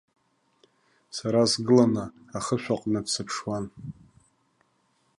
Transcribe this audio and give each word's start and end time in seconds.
Сара 1.15 1.41
сгыланы 1.51 2.05
ахышә 2.37 2.69
аҟнытә 2.73 3.09
сыԥшуан. 3.13 3.65